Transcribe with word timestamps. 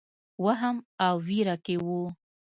وهم 0.43 0.75
او 1.05 1.15
وېره 1.27 1.55
کې 1.65 1.75
وو. 1.85 2.01